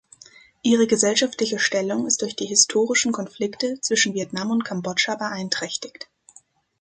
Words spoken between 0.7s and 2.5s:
gesellschaftliche Stellung ist durch die